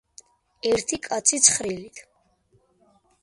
[0.69, 2.01] ერთი კაცი ცხრილით